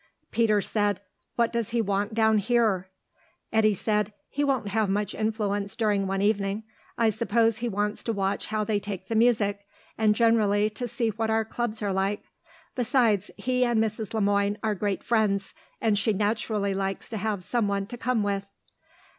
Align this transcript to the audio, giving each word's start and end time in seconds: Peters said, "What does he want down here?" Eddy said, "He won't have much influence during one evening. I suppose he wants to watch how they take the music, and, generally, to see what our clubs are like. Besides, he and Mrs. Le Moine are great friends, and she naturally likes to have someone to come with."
Peters 0.31 0.67
said, 0.67 0.99
"What 1.35 1.53
does 1.53 1.69
he 1.69 1.79
want 1.79 2.15
down 2.15 2.39
here?" 2.39 2.89
Eddy 3.53 3.75
said, 3.75 4.13
"He 4.29 4.43
won't 4.43 4.69
have 4.69 4.89
much 4.89 5.13
influence 5.13 5.75
during 5.75 6.07
one 6.07 6.23
evening. 6.23 6.63
I 6.97 7.11
suppose 7.11 7.57
he 7.59 7.69
wants 7.69 8.01
to 8.05 8.11
watch 8.11 8.47
how 8.47 8.63
they 8.63 8.79
take 8.79 9.09
the 9.09 9.15
music, 9.15 9.59
and, 9.99 10.15
generally, 10.15 10.71
to 10.71 10.87
see 10.87 11.09
what 11.09 11.29
our 11.29 11.45
clubs 11.45 11.83
are 11.83 11.93
like. 11.93 12.23
Besides, 12.73 13.29
he 13.37 13.63
and 13.63 13.79
Mrs. 13.79 14.15
Le 14.15 14.21
Moine 14.21 14.57
are 14.63 14.73
great 14.73 15.03
friends, 15.03 15.53
and 15.79 15.95
she 15.95 16.13
naturally 16.13 16.73
likes 16.73 17.07
to 17.11 17.17
have 17.17 17.43
someone 17.43 17.85
to 17.85 17.95
come 17.95 18.23
with." 18.23 18.47